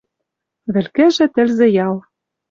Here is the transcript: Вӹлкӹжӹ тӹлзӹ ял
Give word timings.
Вӹлкӹжӹ 0.73 1.25
тӹлзӹ 1.33 1.67
ял 1.85 1.95